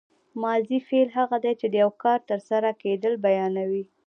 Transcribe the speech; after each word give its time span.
ماضي 0.43 0.77
فعل 0.89 1.09
هغه 1.17 1.37
دی 1.43 1.53
چې 1.59 1.67
د 1.69 1.73
یو 1.83 1.91
کار 2.03 2.19
تر 2.29 2.39
سره 2.49 2.69
کېدل 2.81 3.13
بیانوي. 3.25 3.83